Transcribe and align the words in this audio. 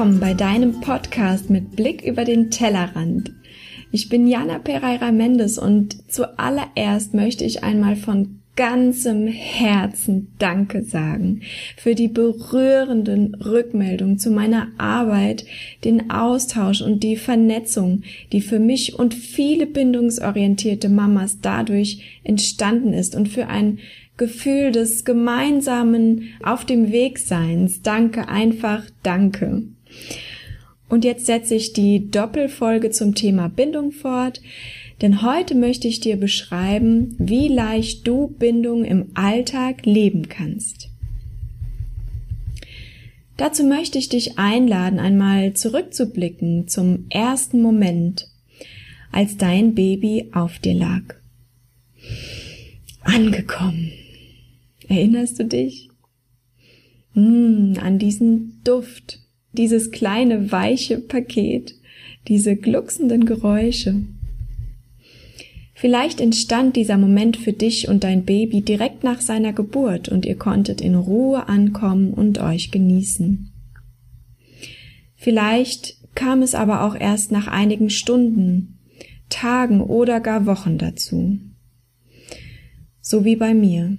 willkommen 0.00 0.18
bei 0.18 0.32
deinem 0.32 0.80
Podcast 0.80 1.50
mit 1.50 1.76
Blick 1.76 2.02
über 2.02 2.24
den 2.24 2.50
Tellerrand. 2.50 3.32
Ich 3.92 4.08
bin 4.08 4.26
Jana 4.26 4.58
Pereira 4.58 5.12
Mendes 5.12 5.58
und 5.58 6.10
zuallererst 6.10 7.12
möchte 7.12 7.44
ich 7.44 7.64
einmal 7.64 7.96
von 7.96 8.40
ganzem 8.56 9.26
Herzen 9.26 10.32
Danke 10.38 10.84
sagen 10.84 11.42
für 11.76 11.94
die 11.94 12.08
berührenden 12.08 13.34
Rückmeldungen 13.34 14.18
zu 14.18 14.30
meiner 14.30 14.68
Arbeit, 14.78 15.44
den 15.84 16.10
Austausch 16.10 16.80
und 16.80 17.02
die 17.02 17.16
Vernetzung, 17.16 18.00
die 18.32 18.40
für 18.40 18.58
mich 18.58 18.98
und 18.98 19.12
viele 19.12 19.66
bindungsorientierte 19.66 20.88
Mamas 20.88 21.40
dadurch 21.42 22.20
entstanden 22.24 22.94
ist 22.94 23.14
und 23.14 23.28
für 23.28 23.48
ein 23.48 23.80
Gefühl 24.16 24.72
des 24.72 25.04
gemeinsamen 25.04 26.30
Auf 26.42 26.64
dem 26.64 26.90
Weg 26.90 27.18
Seins. 27.18 27.82
Danke, 27.82 28.28
einfach 28.28 28.84
Danke. 29.02 29.64
Und 30.88 31.04
jetzt 31.04 31.26
setze 31.26 31.54
ich 31.54 31.72
die 31.72 32.10
Doppelfolge 32.10 32.90
zum 32.90 33.14
Thema 33.14 33.48
Bindung 33.48 33.92
fort. 33.92 34.40
Denn 35.00 35.22
heute 35.22 35.54
möchte 35.54 35.88
ich 35.88 36.00
dir 36.00 36.16
beschreiben, 36.16 37.14
wie 37.18 37.48
leicht 37.48 38.06
du 38.06 38.28
Bindung 38.28 38.84
im 38.84 39.06
Alltag 39.14 39.86
leben 39.86 40.28
kannst. 40.28 40.90
Dazu 43.38 43.64
möchte 43.64 43.96
ich 43.96 44.10
dich 44.10 44.38
einladen, 44.38 44.98
einmal 44.98 45.54
zurückzublicken 45.54 46.68
zum 46.68 47.06
ersten 47.08 47.62
Moment, 47.62 48.28
als 49.12 49.38
dein 49.38 49.74
Baby 49.74 50.28
auf 50.32 50.58
dir 50.58 50.74
lag. 50.74 51.02
Angekommen. 53.00 53.92
Erinnerst 54.88 55.38
du 55.38 55.46
dich? 55.46 55.88
Hm, 57.14 57.78
an 57.80 57.98
diesen 57.98 58.60
Duft, 58.62 59.19
dieses 59.52 59.90
kleine 59.90 60.52
weiche 60.52 60.98
Paket, 60.98 61.74
diese 62.28 62.56
glucksenden 62.56 63.24
Geräusche. 63.24 64.02
Vielleicht 65.74 66.20
entstand 66.20 66.76
dieser 66.76 66.98
Moment 66.98 67.38
für 67.38 67.54
dich 67.54 67.88
und 67.88 68.04
dein 68.04 68.24
Baby 68.24 68.60
direkt 68.60 69.02
nach 69.02 69.22
seiner 69.22 69.54
Geburt 69.54 70.10
und 70.10 70.26
ihr 70.26 70.36
konntet 70.36 70.82
in 70.82 70.94
Ruhe 70.94 71.48
ankommen 71.48 72.12
und 72.12 72.38
euch 72.38 72.70
genießen. 72.70 73.50
Vielleicht 75.16 75.96
kam 76.14 76.42
es 76.42 76.54
aber 76.54 76.84
auch 76.84 76.94
erst 76.94 77.32
nach 77.32 77.46
einigen 77.46 77.88
Stunden, 77.88 78.78
Tagen 79.30 79.80
oder 79.80 80.20
gar 80.20 80.44
Wochen 80.44 80.76
dazu. 80.76 81.38
So 83.00 83.24
wie 83.24 83.36
bei 83.36 83.54
mir. 83.54 83.96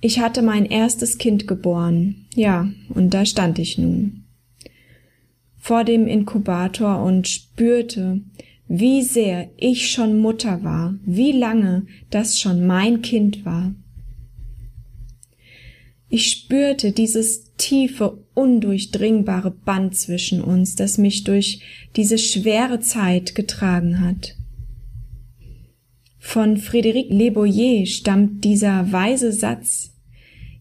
Ich 0.00 0.20
hatte 0.20 0.42
mein 0.42 0.66
erstes 0.66 1.18
Kind 1.18 1.46
geboren, 1.46 2.26
ja, 2.34 2.68
und 2.90 3.14
da 3.14 3.24
stand 3.24 3.58
ich 3.58 3.78
nun 3.78 4.26
vor 5.66 5.82
dem 5.82 6.06
Inkubator 6.06 7.02
und 7.02 7.26
spürte, 7.26 8.20
wie 8.68 9.02
sehr 9.02 9.50
ich 9.56 9.90
schon 9.90 10.16
Mutter 10.16 10.62
war, 10.62 10.94
wie 11.04 11.32
lange 11.32 11.86
das 12.08 12.38
schon 12.38 12.68
mein 12.68 13.02
Kind 13.02 13.44
war. 13.44 13.74
Ich 16.08 16.30
spürte 16.30 16.92
dieses 16.92 17.52
tiefe, 17.56 18.24
undurchdringbare 18.34 19.50
Band 19.50 19.96
zwischen 19.96 20.40
uns, 20.40 20.76
das 20.76 20.98
mich 20.98 21.24
durch 21.24 21.62
diese 21.96 22.18
schwere 22.18 22.78
Zeit 22.78 23.34
getragen 23.34 24.00
hat. 24.00 24.36
Von 26.36 26.58
Frédéric 26.58 27.06
Le 27.08 27.30
Boyer 27.30 27.86
stammt 27.86 28.44
dieser 28.44 28.92
weise 28.92 29.32
Satz, 29.32 29.94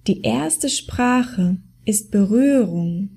die 0.07 0.21
erste 0.21 0.69
Sprache 0.69 1.57
ist 1.83 2.11
Berührung. 2.11 3.09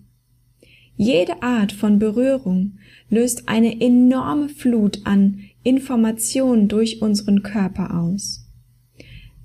Jede 0.96 1.40
Art 1.44 1.70
von 1.70 2.00
Berührung 2.00 2.78
löst 3.10 3.48
eine 3.48 3.80
enorme 3.80 4.48
Flut 4.48 5.02
an 5.04 5.38
Informationen 5.62 6.66
durch 6.66 7.00
unseren 7.00 7.44
Körper 7.44 7.96
aus. 7.96 8.50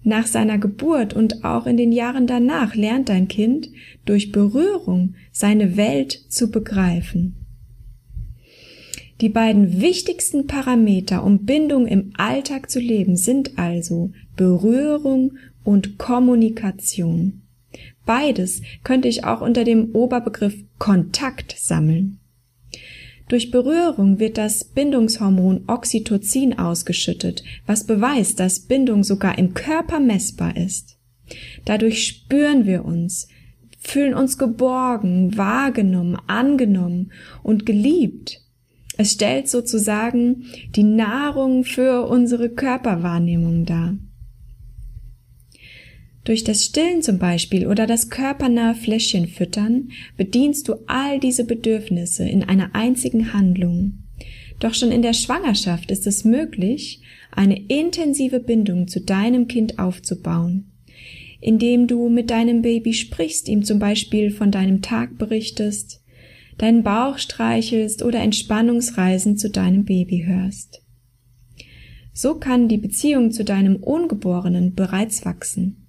Nach 0.02 0.26
seiner 0.26 0.58
Geburt 0.58 1.14
und 1.14 1.46
auch 1.46 1.68
in 1.68 1.78
den 1.78 1.92
Jahren 1.92 2.26
danach 2.26 2.74
lernt 2.74 3.10
dein 3.10 3.28
Kind 3.28 3.70
durch 4.06 4.32
Berührung 4.32 5.14
seine 5.32 5.78
Welt 5.78 6.14
zu 6.30 6.50
begreifen. 6.50 7.43
Die 9.24 9.30
beiden 9.30 9.80
wichtigsten 9.80 10.48
Parameter, 10.48 11.24
um 11.24 11.46
Bindung 11.46 11.88
im 11.88 12.12
Alltag 12.18 12.70
zu 12.70 12.82
leben, 12.82 13.16
sind 13.16 13.58
also 13.58 14.12
Berührung 14.36 15.38
und 15.64 15.98
Kommunikation. 15.98 17.42
Beides 18.06 18.62
könnte 18.84 19.08
ich 19.08 19.24
auch 19.24 19.40
unter 19.40 19.64
dem 19.64 19.96
Oberbegriff 19.96 20.56
Kontakt 20.78 21.56
sammeln. 21.58 22.20
Durch 23.30 23.50
Berührung 23.50 24.20
wird 24.20 24.38
das 24.38 24.66
Bindungshormon 24.66 25.64
Oxytocin 25.68 26.60
ausgeschüttet, 26.60 27.46
was 27.66 27.86
beweist, 27.86 28.42
dass 28.42 28.60
Bindung 28.60 29.06
sogar 29.06 29.38
im 29.38 29.54
Körper 29.54 30.02
messbar 30.02 30.58
ist. 30.58 30.98
Dadurch 31.64 32.06
spüren 32.06 32.66
wir 32.66 32.84
uns, 32.84 33.30
fühlen 33.80 34.16
uns 34.16 34.38
geborgen, 34.38 35.38
wahrgenommen, 35.38 36.18
angenommen 36.28 37.14
und 37.42 37.66
geliebt. 37.66 38.43
Es 38.98 39.14
stellt 39.14 39.50
sozusagen 39.50 40.46
die 40.76 40.84
Nahrung 40.84 41.64
für 41.64 42.08
unsere 42.08 42.50
Körperwahrnehmung 42.50 43.66
dar. 43.66 43.98
Durch 46.24 46.44
das 46.46 46.64
Stillen 46.64 47.02
zum 47.02 47.20
Beispiel 47.20 47.68
oder 47.68 47.86
das 47.86 48.09
körpernahe 48.09 48.76
Fläschchen 48.76 49.28
füttern 49.28 49.90
bedienst 50.16 50.68
du 50.68 50.76
all 50.88 51.20
diese 51.20 51.44
Bedürfnisse 51.44 52.28
in 52.28 52.44
einer 52.44 52.76
einzigen 52.76 53.34
Handlung. 53.34 54.04
Doch 54.59 54.74
schon 54.74 54.92
in 54.92 55.02
der 55.02 55.14
Schwangerschaft 55.14 55.92
ist 55.92 56.08
es 56.08 56.24
möglich, 56.24 57.02
eine 57.31 57.60
intensive 57.68 58.40
Bindung 58.40 58.88
zu 58.88 59.02
deinem 59.02 59.48
Kind 59.48 59.80
aufzubauen, 59.80 60.72
indem 61.42 61.88
du 61.88 62.08
mit 62.08 62.30
deinem 62.30 62.62
Baby 62.62 62.94
sprichst, 62.94 63.50
ihm 63.50 63.64
zum 63.64 63.80
Beispiel 63.80 64.31
von 64.31 64.52
deinem 64.52 64.81
Tag 64.81 65.18
berichtest, 65.18 66.03
deinen 66.58 66.84
Bauch 66.84 67.18
streichelst 67.18 68.03
oder 68.03 68.19
Entspannungsreisen 68.19 69.38
zu 69.38 69.50
deinem 69.50 69.86
Baby 69.86 70.24
hörst. 70.25 70.81
So 72.14 72.36
kann 72.36 72.68
die 72.68 72.78
Beziehung 72.78 73.31
zu 73.31 73.44
deinem 73.44 73.78
Ungeborenen 73.78 74.75
bereits 74.75 75.25
wachsen. 75.25 75.84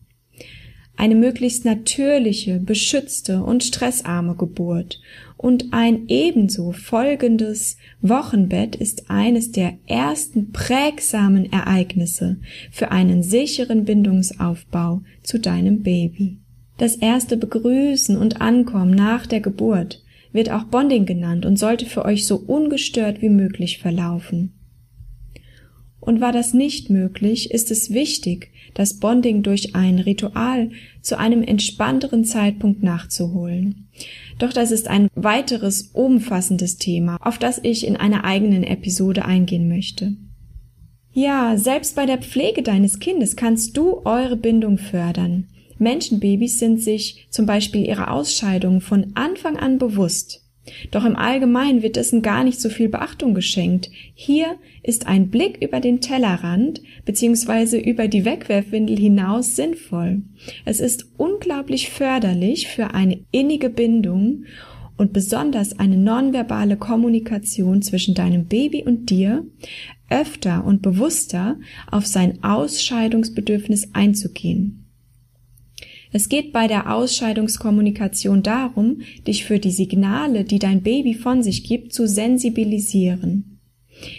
Eine 0.96 1.16
möglichst 1.16 1.64
natürliche, 1.64 2.60
beschützte 2.60 3.42
und 3.42 3.64
stressarme 3.64 4.36
Geburt 4.36 5.00
und 5.36 5.72
ein 5.72 6.06
ebenso 6.06 6.72
folgendes 6.72 7.76
Wochenbett 8.00 8.76
ist 8.76 9.10
eines 9.10 9.50
der 9.50 9.76
ersten 9.86 10.52
prägsamen 10.52 11.52
Ereignisse 11.52 12.38
für 12.70 12.92
einen 12.92 13.22
sicheren 13.22 13.84
Bindungsaufbau 13.84 15.02
zu 15.22 15.40
deinem 15.40 15.82
Baby. 15.82 16.38
Das 16.78 16.96
erste 16.96 17.36
Begrüßen 17.36 18.16
und 18.16 18.40
Ankommen 18.40 18.94
nach 18.94 19.26
der 19.26 19.40
Geburt 19.40 20.03
wird 20.34 20.50
auch 20.50 20.64
Bonding 20.64 21.06
genannt 21.06 21.46
und 21.46 21.58
sollte 21.58 21.86
für 21.86 22.04
euch 22.04 22.26
so 22.26 22.36
ungestört 22.36 23.22
wie 23.22 23.30
möglich 23.30 23.78
verlaufen. 23.78 24.52
Und 26.00 26.20
war 26.20 26.32
das 26.32 26.52
nicht 26.52 26.90
möglich, 26.90 27.52
ist 27.52 27.70
es 27.70 27.94
wichtig, 27.94 28.50
das 28.74 28.98
Bonding 28.98 29.42
durch 29.42 29.74
ein 29.74 30.00
Ritual 30.00 30.70
zu 31.00 31.18
einem 31.18 31.42
entspannteren 31.42 32.24
Zeitpunkt 32.24 32.82
nachzuholen. 32.82 33.88
Doch 34.38 34.52
das 34.52 34.70
ist 34.72 34.88
ein 34.88 35.08
weiteres 35.14 35.90
umfassendes 35.92 36.76
Thema, 36.76 37.16
auf 37.20 37.38
das 37.38 37.60
ich 37.62 37.86
in 37.86 37.96
einer 37.96 38.24
eigenen 38.24 38.64
Episode 38.64 39.24
eingehen 39.24 39.68
möchte. 39.68 40.16
Ja, 41.12 41.56
selbst 41.56 41.94
bei 41.94 42.06
der 42.06 42.18
Pflege 42.18 42.62
deines 42.62 42.98
Kindes 42.98 43.36
kannst 43.36 43.76
du 43.76 44.02
eure 44.04 44.36
Bindung 44.36 44.78
fördern. 44.78 45.46
Menschenbabys 45.78 46.58
sind 46.58 46.80
sich 46.80 47.26
zum 47.30 47.46
Beispiel 47.46 47.86
ihrer 47.86 48.12
Ausscheidung 48.12 48.80
von 48.80 49.12
Anfang 49.14 49.56
an 49.56 49.78
bewusst. 49.78 50.44
Doch 50.90 51.04
im 51.04 51.16
Allgemeinen 51.16 51.82
wird 51.82 51.96
dessen 51.96 52.22
gar 52.22 52.42
nicht 52.42 52.60
so 52.60 52.70
viel 52.70 52.88
Beachtung 52.88 53.34
geschenkt. 53.34 53.90
Hier 54.14 54.56
ist 54.82 55.06
ein 55.06 55.28
Blick 55.28 55.58
über 55.62 55.80
den 55.80 56.00
Tellerrand 56.00 56.80
bzw. 57.04 57.78
über 57.78 58.08
die 58.08 58.24
Wegwerfwindel 58.24 58.98
hinaus 58.98 59.56
sinnvoll. 59.56 60.22
Es 60.64 60.80
ist 60.80 61.06
unglaublich 61.18 61.90
förderlich 61.90 62.68
für 62.68 62.94
eine 62.94 63.20
innige 63.30 63.68
Bindung 63.68 64.44
und 64.96 65.12
besonders 65.12 65.78
eine 65.78 65.96
nonverbale 65.96 66.76
Kommunikation 66.76 67.82
zwischen 67.82 68.14
deinem 68.14 68.46
Baby 68.46 68.84
und 68.84 69.10
dir, 69.10 69.44
öfter 70.08 70.64
und 70.64 70.82
bewusster 70.82 71.58
auf 71.90 72.06
sein 72.06 72.42
Ausscheidungsbedürfnis 72.42 73.88
einzugehen. 73.92 74.83
Es 76.14 76.28
geht 76.28 76.52
bei 76.52 76.68
der 76.68 76.94
Ausscheidungskommunikation 76.94 78.44
darum, 78.44 79.00
dich 79.26 79.44
für 79.44 79.58
die 79.58 79.72
Signale, 79.72 80.44
die 80.44 80.60
dein 80.60 80.80
Baby 80.80 81.14
von 81.14 81.42
sich 81.42 81.64
gibt, 81.64 81.92
zu 81.92 82.06
sensibilisieren. 82.06 83.58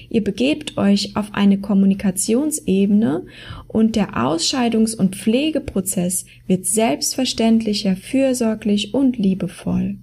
Ihr 0.10 0.22
begebt 0.22 0.78
euch 0.78 1.16
auf 1.16 1.34
eine 1.34 1.62
Kommunikationsebene 1.62 3.26
und 3.70 3.96
der 3.96 4.18
Ausscheidungs- 4.18 4.94
und 4.94 5.16
Pflegeprozess 5.16 6.26
wird 6.48 6.66
selbstverständlicher, 6.66 7.96
fürsorglich 7.96 8.94
und 8.94 9.18
liebevoll. 9.18 9.96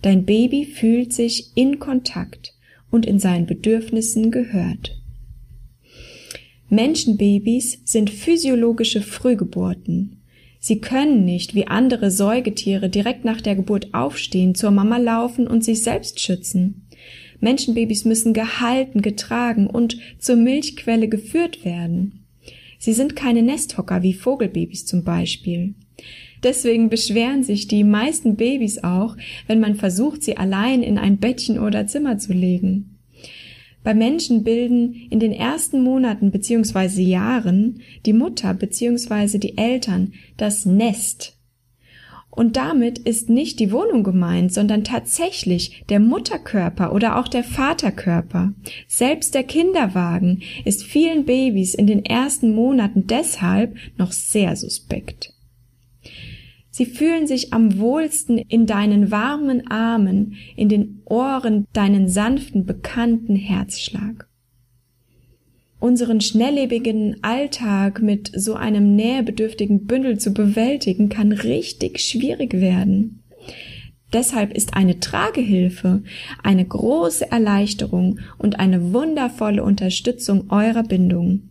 Dein 0.00 0.24
Baby 0.24 0.64
fühlt 0.64 1.12
sich 1.12 1.50
in 1.54 1.80
Kontakt 1.80 2.54
und 2.90 3.04
in 3.04 3.18
seinen 3.18 3.44
Bedürfnissen 3.44 4.30
gehört. 4.30 4.98
Menschenbabys 6.70 7.82
sind 7.84 8.08
physiologische 8.08 9.02
Frühgeburten. 9.02 10.17
Sie 10.60 10.80
können 10.80 11.24
nicht 11.24 11.54
wie 11.54 11.66
andere 11.66 12.10
Säugetiere 12.10 12.88
direkt 12.88 13.24
nach 13.24 13.40
der 13.40 13.54
Geburt 13.54 13.94
aufstehen, 13.94 14.54
zur 14.54 14.70
Mama 14.70 14.96
laufen 14.96 15.46
und 15.46 15.64
sich 15.64 15.82
selbst 15.82 16.20
schützen. 16.20 16.86
Menschenbabys 17.40 18.04
müssen 18.04 18.32
gehalten, 18.32 19.02
getragen 19.02 19.68
und 19.68 19.98
zur 20.18 20.36
Milchquelle 20.36 21.08
geführt 21.08 21.64
werden. 21.64 22.24
Sie 22.78 22.92
sind 22.92 23.16
keine 23.16 23.42
Nesthocker 23.42 24.02
wie 24.02 24.14
Vogelbabys 24.14 24.86
zum 24.86 25.04
Beispiel. 25.04 25.74
Deswegen 26.42 26.88
beschweren 26.88 27.42
sich 27.42 27.66
die 27.66 27.84
meisten 27.84 28.36
Babys 28.36 28.82
auch, 28.84 29.16
wenn 29.46 29.60
man 29.60 29.74
versucht, 29.74 30.22
sie 30.22 30.36
allein 30.36 30.82
in 30.82 30.98
ein 30.98 31.18
Bettchen 31.18 31.58
oder 31.58 31.86
Zimmer 31.86 32.18
zu 32.18 32.32
legen. 32.32 32.97
Bei 33.84 33.94
Menschen 33.94 34.44
bilden 34.44 34.94
in 35.10 35.20
den 35.20 35.32
ersten 35.32 35.82
Monaten 35.82 36.30
bzw. 36.30 37.02
Jahren 37.02 37.80
die 38.06 38.12
Mutter 38.12 38.54
bzw. 38.54 39.38
die 39.38 39.56
Eltern 39.56 40.12
das 40.36 40.66
Nest. 40.66 41.38
Und 42.30 42.56
damit 42.56 43.00
ist 43.00 43.28
nicht 43.28 43.58
die 43.58 43.72
Wohnung 43.72 44.04
gemeint, 44.04 44.52
sondern 44.52 44.84
tatsächlich 44.84 45.84
der 45.88 45.98
Mutterkörper 45.98 46.92
oder 46.92 47.18
auch 47.18 47.26
der 47.26 47.42
Vaterkörper. 47.42 48.52
Selbst 48.86 49.34
der 49.34 49.42
Kinderwagen 49.42 50.42
ist 50.64 50.84
vielen 50.84 51.24
Babys 51.24 51.74
in 51.74 51.88
den 51.88 52.04
ersten 52.04 52.54
Monaten 52.54 53.08
deshalb 53.08 53.76
noch 53.96 54.12
sehr 54.12 54.54
suspekt. 54.54 55.34
Sie 56.78 56.86
fühlen 56.86 57.26
sich 57.26 57.52
am 57.52 57.80
wohlsten 57.80 58.38
in 58.38 58.64
deinen 58.64 59.10
warmen 59.10 59.66
Armen, 59.66 60.36
in 60.54 60.68
den 60.68 61.02
Ohren 61.06 61.66
deinen 61.72 62.08
sanften, 62.08 62.66
bekannten 62.66 63.34
Herzschlag. 63.34 64.28
Unseren 65.80 66.20
schnelllebigen 66.20 67.16
Alltag 67.22 68.00
mit 68.00 68.30
so 68.32 68.54
einem 68.54 68.94
nähebedürftigen 68.94 69.86
Bündel 69.86 70.20
zu 70.20 70.32
bewältigen, 70.32 71.08
kann 71.08 71.32
richtig 71.32 71.98
schwierig 71.98 72.54
werden. 72.54 73.24
Deshalb 74.12 74.54
ist 74.54 74.74
eine 74.74 75.00
Tragehilfe 75.00 76.04
eine 76.44 76.64
große 76.64 77.28
Erleichterung 77.28 78.20
und 78.38 78.60
eine 78.60 78.92
wundervolle 78.92 79.64
Unterstützung 79.64 80.48
eurer 80.50 80.84
Bindung. 80.84 81.47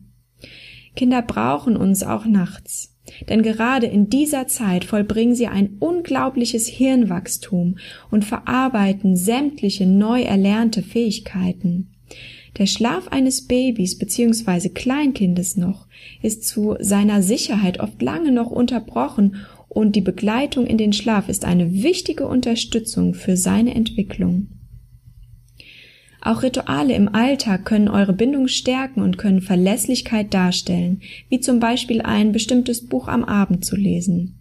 Kinder 0.96 1.22
brauchen 1.22 1.76
uns 1.76 2.02
auch 2.02 2.24
nachts. 2.24 2.96
Denn 3.28 3.42
gerade 3.42 3.86
in 3.86 4.08
dieser 4.08 4.46
Zeit 4.46 4.84
vollbringen 4.84 5.34
sie 5.34 5.46
ein 5.46 5.76
unglaubliches 5.78 6.66
Hirnwachstum 6.66 7.78
und 8.10 8.24
verarbeiten 8.24 9.16
sämtliche 9.16 9.86
neu 9.86 10.22
erlernte 10.22 10.82
Fähigkeiten. 10.82 11.90
Der 12.58 12.66
Schlaf 12.66 13.08
eines 13.08 13.46
Babys 13.46 13.96
bzw. 13.96 14.70
Kleinkindes 14.70 15.56
noch 15.56 15.86
ist 16.22 16.46
zu 16.46 16.76
seiner 16.80 17.22
Sicherheit 17.22 17.80
oft 17.80 18.02
lange 18.02 18.32
noch 18.32 18.50
unterbrochen 18.50 19.36
und 19.68 19.94
die 19.94 20.00
Begleitung 20.00 20.66
in 20.66 20.78
den 20.78 20.92
Schlaf 20.92 21.28
ist 21.28 21.44
eine 21.44 21.82
wichtige 21.82 22.26
Unterstützung 22.26 23.14
für 23.14 23.36
seine 23.36 23.74
Entwicklung. 23.74 24.48
Auch 26.22 26.42
Rituale 26.42 26.94
im 26.94 27.14
Alltag 27.14 27.64
können 27.64 27.88
eure 27.88 28.12
Bindung 28.12 28.48
stärken 28.48 29.00
und 29.02 29.16
können 29.16 29.40
Verlässlichkeit 29.40 30.34
darstellen, 30.34 31.00
wie 31.28 31.40
zum 31.40 31.60
Beispiel 31.60 32.02
ein 32.02 32.32
bestimmtes 32.32 32.86
Buch 32.86 33.08
am 33.08 33.24
Abend 33.24 33.64
zu 33.64 33.76
lesen. 33.76 34.36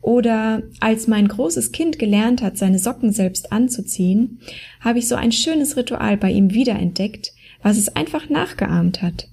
Oder 0.00 0.62
als 0.80 1.08
mein 1.08 1.26
großes 1.26 1.72
Kind 1.72 1.98
gelernt 1.98 2.40
hat, 2.40 2.56
seine 2.56 2.78
Socken 2.78 3.12
selbst 3.12 3.52
anzuziehen, 3.52 4.40
habe 4.80 5.00
ich 5.00 5.08
so 5.08 5.16
ein 5.16 5.32
schönes 5.32 5.76
Ritual 5.76 6.16
bei 6.16 6.30
ihm 6.30 6.54
wiederentdeckt, 6.54 7.32
was 7.62 7.76
es 7.76 7.94
einfach 7.94 8.30
nachgeahmt 8.30 9.02
hat. 9.02 9.28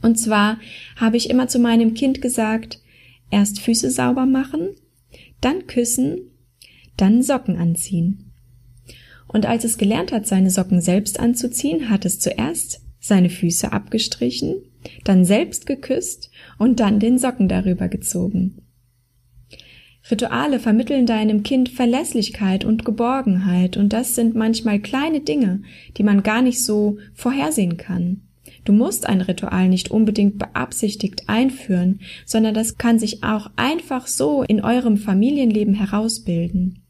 Und 0.00 0.18
zwar 0.18 0.58
habe 0.96 1.16
ich 1.16 1.28
immer 1.28 1.48
zu 1.48 1.58
meinem 1.58 1.94
Kind 1.94 2.22
gesagt, 2.22 2.80
erst 3.30 3.60
Füße 3.60 3.90
sauber 3.90 4.26
machen, 4.26 4.70
dann 5.40 5.66
küssen, 5.66 6.30
dann 6.96 7.22
Socken 7.22 7.56
anziehen. 7.56 8.27
Und 9.28 9.46
als 9.46 9.64
es 9.64 9.78
gelernt 9.78 10.10
hat, 10.10 10.26
seine 10.26 10.50
Socken 10.50 10.80
selbst 10.80 11.20
anzuziehen, 11.20 11.90
hat 11.90 12.04
es 12.04 12.18
zuerst 12.18 12.80
seine 12.98 13.30
Füße 13.30 13.72
abgestrichen, 13.72 14.56
dann 15.04 15.24
selbst 15.24 15.66
geküsst 15.66 16.30
und 16.58 16.80
dann 16.80 16.98
den 16.98 17.18
Socken 17.18 17.48
darüber 17.48 17.88
gezogen. 17.88 18.62
Rituale 20.10 20.58
vermitteln 20.58 21.04
deinem 21.04 21.42
Kind 21.42 21.68
Verlässlichkeit 21.68 22.64
und 22.64 22.84
Geborgenheit, 22.84 23.76
und 23.76 23.92
das 23.92 24.14
sind 24.14 24.34
manchmal 24.34 24.80
kleine 24.80 25.20
Dinge, 25.20 25.62
die 25.96 26.02
man 26.02 26.22
gar 26.22 26.40
nicht 26.40 26.64
so 26.64 26.96
vorhersehen 27.14 27.76
kann. 27.76 28.22
Du 28.64 28.72
musst 28.72 29.06
ein 29.06 29.20
Ritual 29.20 29.68
nicht 29.68 29.90
unbedingt 29.90 30.38
beabsichtigt 30.38 31.28
einführen, 31.28 32.00
sondern 32.24 32.54
das 32.54 32.78
kann 32.78 32.98
sich 32.98 33.22
auch 33.22 33.50
einfach 33.56 34.06
so 34.06 34.42
in 34.42 34.62
eurem 34.62 34.96
Familienleben 34.96 35.74
herausbilden. 35.74 36.82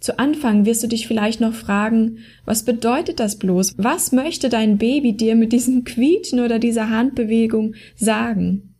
Zu 0.00 0.18
Anfang 0.18 0.64
wirst 0.64 0.82
du 0.82 0.86
dich 0.86 1.08
vielleicht 1.08 1.40
noch 1.40 1.54
fragen, 1.54 2.18
was 2.44 2.64
bedeutet 2.64 3.18
das 3.18 3.36
bloß? 3.36 3.74
Was 3.78 4.12
möchte 4.12 4.48
dein 4.48 4.78
Baby 4.78 5.12
dir 5.12 5.34
mit 5.34 5.52
diesem 5.52 5.84
Quietschen 5.84 6.40
oder 6.40 6.58
dieser 6.58 6.88
Handbewegung 6.88 7.74
sagen? 7.96 8.74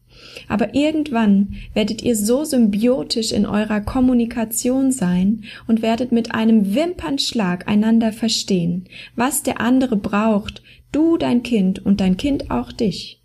Aber 0.48 0.74
irgendwann 0.74 1.54
werdet 1.74 2.02
ihr 2.02 2.14
so 2.14 2.44
symbiotisch 2.44 3.32
in 3.32 3.46
eurer 3.46 3.80
Kommunikation 3.80 4.92
sein 4.92 5.44
und 5.66 5.82
werdet 5.82 6.12
mit 6.12 6.34
einem 6.34 6.74
Wimpernschlag 6.74 7.68
einander 7.68 8.12
verstehen, 8.12 8.84
was 9.16 9.42
der 9.42 9.60
andere 9.60 9.96
braucht, 9.96 10.62
du, 10.92 11.16
dein 11.16 11.42
Kind 11.42 11.84
und 11.84 12.00
dein 12.00 12.16
Kind 12.16 12.50
auch 12.50 12.72
dich. 12.72 13.20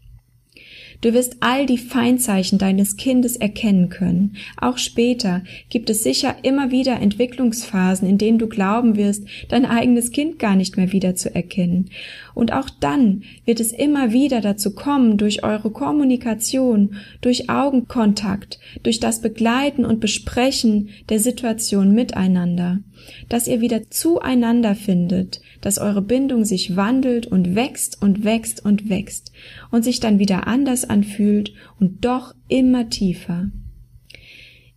Du 1.03 1.13
wirst 1.13 1.36
all 1.41 1.65
die 1.65 1.77
Feindzeichen 1.77 2.60
deines 2.60 2.95
Kindes 2.95 3.36
erkennen 3.36 3.89
können. 3.89 4.38
Auch 4.55 4.77
später 4.77 5.43
gibt 5.67 5.89
es 5.89 6.01
sicher 6.01 6.38
immer 6.43 6.72
wieder 6.72 7.01
Entwicklungsphasen, 7.01 8.07
in 8.07 8.17
denen 8.17 8.39
du 8.39 8.48
glauben 8.48 8.95
wirst, 8.95 9.25
dein 9.50 9.65
eigenes 9.65 10.12
Kind 10.12 10.39
gar 10.39 10.55
nicht 10.55 10.77
mehr 10.77 10.93
wieder 10.93 11.13
zu 11.13 11.36
erkennen. 11.36 11.89
Und 12.33 12.53
auch 12.53 12.69
dann 12.69 13.24
wird 13.43 13.60
es 13.60 13.74
immer 13.74 14.13
wieder 14.13 14.39
dazu 14.39 14.74
kommen, 14.74 15.17
durch 15.17 15.43
eure 15.43 15.72
Kommunikation, 15.72 16.95
durch 17.19 17.50
Augenkontakt, 17.50 18.60
durch 18.81 19.01
das 19.01 19.19
Begleiten 19.19 19.83
und 19.83 20.00
Besprechen 20.00 20.89
der 21.10 21.19
Situation 21.19 21.93
miteinander, 21.93 22.79
dass 23.27 23.48
ihr 23.48 23.60
wieder 23.60 23.89
zueinander 23.89 24.74
findet, 24.74 25.41
dass 25.62 25.79
eure 25.79 26.01
Bindung 26.01 26.45
sich 26.45 26.75
wandelt 26.75 27.27
und 27.27 27.55
wächst 27.55 28.01
und 28.01 28.24
wächst 28.24 28.63
und 28.63 28.89
wächst 28.89 29.31
und 29.72 29.83
sich 29.83 30.00
dann 30.00 30.19
wieder 30.19 30.48
anders 30.48 30.86
anfühlt 30.93 31.53
und 31.79 32.05
doch 32.05 32.35
immer 32.47 32.89
tiefer. 32.89 33.50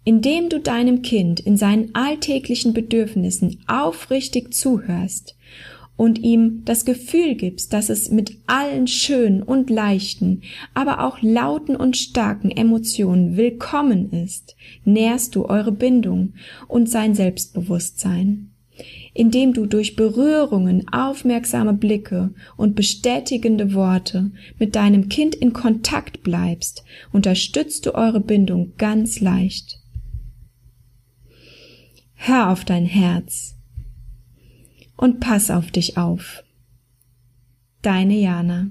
Indem 0.02 0.48
du 0.48 0.60
deinem 0.60 1.02
Kind 1.02 1.40
in 1.40 1.56
seinen 1.56 1.94
alltäglichen 1.94 2.72
Bedürfnissen 2.72 3.60
aufrichtig 3.66 4.54
zuhörst 4.54 5.36
und 5.96 6.18
ihm 6.18 6.62
das 6.64 6.84
Gefühl 6.84 7.34
gibst, 7.34 7.72
dass 7.72 7.88
es 7.88 8.10
mit 8.10 8.38
allen 8.46 8.86
schönen 8.86 9.42
und 9.42 9.70
leichten, 9.70 10.42
aber 10.74 11.04
auch 11.04 11.20
lauten 11.22 11.76
und 11.76 11.96
starken 11.96 12.50
Emotionen 12.50 13.36
willkommen 13.36 14.10
ist, 14.12 14.56
nährst 14.84 15.34
du 15.34 15.46
eure 15.46 15.72
Bindung 15.72 16.34
und 16.68 16.88
sein 16.88 17.14
Selbstbewusstsein. 17.14 18.55
Indem 19.14 19.54
du 19.54 19.66
durch 19.66 19.96
Berührungen, 19.96 20.86
aufmerksame 20.92 21.72
Blicke 21.72 22.34
und 22.56 22.74
bestätigende 22.74 23.72
Worte 23.72 24.30
mit 24.58 24.76
deinem 24.76 25.08
Kind 25.08 25.34
in 25.34 25.52
Kontakt 25.52 26.22
bleibst, 26.22 26.84
unterstützt 27.12 27.86
du 27.86 27.94
eure 27.94 28.20
Bindung 28.20 28.74
ganz 28.76 29.20
leicht. 29.20 29.78
Hör 32.14 32.50
auf 32.50 32.64
dein 32.64 32.86
Herz 32.86 33.56
und 34.96 35.20
pass 35.20 35.50
auf 35.50 35.70
dich 35.70 35.96
auf. 35.96 36.42
Deine 37.82 38.14
Jana. 38.14 38.70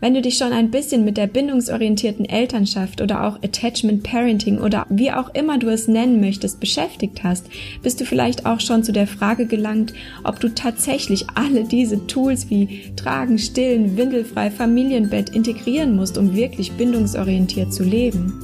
Wenn 0.00 0.14
du 0.14 0.22
dich 0.22 0.38
schon 0.38 0.54
ein 0.54 0.70
bisschen 0.70 1.04
mit 1.04 1.18
der 1.18 1.26
bindungsorientierten 1.26 2.24
Elternschaft 2.24 3.02
oder 3.02 3.26
auch 3.26 3.42
Attachment 3.42 4.02
Parenting 4.02 4.58
oder 4.58 4.86
wie 4.88 5.12
auch 5.12 5.34
immer 5.34 5.58
du 5.58 5.68
es 5.68 5.88
nennen 5.88 6.20
möchtest 6.20 6.58
beschäftigt 6.58 7.22
hast, 7.22 7.46
bist 7.82 8.00
du 8.00 8.06
vielleicht 8.06 8.46
auch 8.46 8.60
schon 8.60 8.82
zu 8.82 8.92
der 8.92 9.06
Frage 9.06 9.44
gelangt, 9.44 9.92
ob 10.24 10.40
du 10.40 10.48
tatsächlich 10.54 11.26
alle 11.34 11.64
diese 11.64 12.06
Tools 12.06 12.48
wie 12.48 12.92
Tragen, 12.96 13.38
Stillen, 13.38 13.98
Windelfrei, 13.98 14.50
Familienbett 14.50 15.30
integrieren 15.30 15.94
musst, 15.94 16.16
um 16.16 16.34
wirklich 16.34 16.72
bindungsorientiert 16.72 17.74
zu 17.74 17.84
leben. 17.84 18.42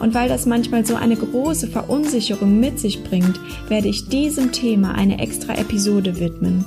Und 0.00 0.14
weil 0.14 0.28
das 0.28 0.46
manchmal 0.46 0.84
so 0.84 0.96
eine 0.96 1.16
große 1.16 1.68
Verunsicherung 1.68 2.58
mit 2.58 2.80
sich 2.80 3.04
bringt, 3.04 3.38
werde 3.68 3.88
ich 3.88 4.08
diesem 4.08 4.50
Thema 4.50 4.96
eine 4.96 5.20
extra 5.20 5.54
Episode 5.54 6.18
widmen. 6.18 6.64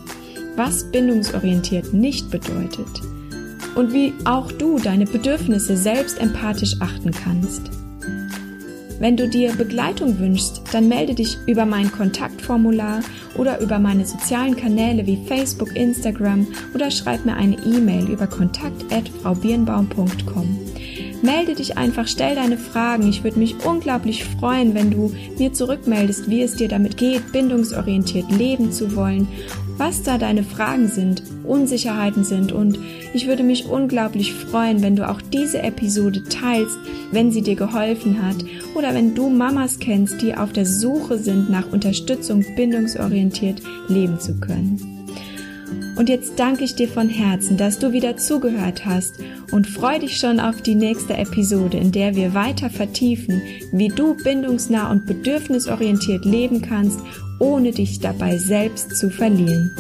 Was 0.56 0.90
bindungsorientiert 0.90 1.94
nicht 1.94 2.30
bedeutet. 2.30 2.88
Und 3.76 3.94
wie 3.94 4.14
auch 4.26 4.52
du 4.52 4.80
deine 4.80 5.06
Bedürfnisse 5.06 5.78
selbst 5.78 6.20
empathisch 6.20 6.76
achten 6.80 7.12
kannst. 7.12 7.70
Wenn 9.02 9.18
du 9.18 9.28
dir 9.28 9.52
Begleitung 9.54 10.18
wünschst, 10.20 10.62
dann 10.72 10.88
melde 10.88 11.16
dich 11.16 11.36
über 11.48 11.66
mein 11.66 11.92
Kontaktformular 11.92 13.00
oder 13.36 13.60
über 13.60 13.80
meine 13.80 14.06
sozialen 14.06 14.56
Kanäle 14.56 15.08
wie 15.08 15.26
Facebook, 15.26 15.76
Instagram 15.76 16.46
oder 16.76 16.92
schreib 16.92 17.26
mir 17.26 17.36
eine 17.36 17.58
E-Mail 17.66 18.12
über 18.12 18.28
kontakt@fraubirnbaum.com. 18.28 20.60
Melde 21.24 21.56
dich 21.56 21.80
einfach, 21.80 22.08
stell 22.08 22.36
deine 22.36 22.60
Fragen. 22.60 23.10
Ich 23.10 23.24
würde 23.24 23.40
mich 23.40 23.56
unglaublich 23.66 24.24
freuen, 24.24 24.76
wenn 24.76 24.92
du 24.92 25.12
mir 25.38 25.52
zurückmeldest, 25.52 26.30
wie 26.30 26.44
es 26.44 26.56
dir 26.56 26.68
damit 26.68 26.98
geht, 26.98 27.32
bindungsorientiert 27.32 28.32
leben 28.32 28.72
zu 28.72 28.96
wollen, 28.96 29.28
was 29.82 30.04
da 30.04 30.20
deine 30.20 30.44
Fragen 30.44 30.88
sind, 30.88 31.24
Unsicherheiten 31.44 32.24
sind 32.24 32.52
und 32.52 32.78
ich 33.16 33.26
würde 33.26 33.42
mich 33.42 33.66
unglaublich 33.66 34.32
freuen, 34.32 34.84
wenn 34.84 34.96
du 34.96 35.10
auch 35.10 35.20
diese 35.22 35.64
Episode 35.64 36.24
teilst, 36.26 36.78
wenn 37.12 37.32
sie 37.32 37.42
dir 37.42 37.56
geholfen 37.56 38.22
hat 38.22 38.36
oder 38.76 38.94
wenn 38.94 39.16
du 39.16 39.28
Mamas 39.28 39.80
kennst, 39.80 40.22
die 40.22 40.36
auf 40.36 40.54
der 40.54 40.68
Suche 40.68 41.18
sind 41.18 41.50
nach 41.50 41.72
Unterstützung, 41.72 42.46
bindungsorientiert 42.56 43.64
leben 43.88 44.20
zu 44.20 44.40
können. 44.40 45.01
Und 46.02 46.10
jetzt 46.10 46.40
danke 46.40 46.64
ich 46.64 46.74
dir 46.74 46.88
von 46.88 47.10
Herzen, 47.10 47.58
dass 47.58 47.78
du 47.78 47.92
wieder 47.92 48.18
zugehört 48.18 48.88
hast 48.88 49.20
und 49.52 49.68
freu 49.68 50.00
dich 50.00 50.18
schon 50.18 50.40
auf 50.40 50.64
die 50.64 50.74
nächste 50.74 51.16
Episode, 51.16 51.78
in 51.78 51.92
der 51.92 52.16
wir 52.16 52.34
weiter 52.34 52.72
vertiefen, 52.72 53.40
wie 53.72 53.90
du 53.90 54.16
bindungsnah 54.16 54.90
und 54.90 55.06
bedürfnisorientiert 55.06 56.26
leben 56.26 56.64
kannst, 56.64 57.00
ohne 57.40 57.70
dich 57.70 58.00
dabei 58.00 58.40
selbst 58.40 58.96
zu 58.96 59.12
verlieren. 59.12 59.76